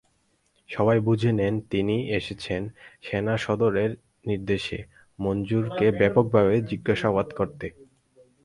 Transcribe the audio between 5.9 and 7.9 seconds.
ব্যাপকভাবে জিজ্ঞাসাবাদ করতে।